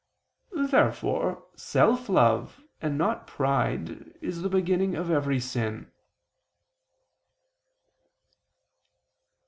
[0.65, 5.91] Therefore self love and not pride, is the beginning of every sin.